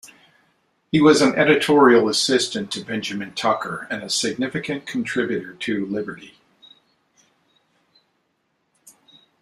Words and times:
He 0.91 0.99
was 0.99 1.21
an 1.21 1.35
editorial 1.35 2.09
assistant 2.09 2.71
to 2.71 2.83
Benjamin 2.83 3.35
Tucker, 3.35 3.85
and 3.91 4.01
a 4.01 4.09
significant 4.09 4.87
contributor 4.87 5.53
to 5.53 5.85
"Liberty". 5.85 6.39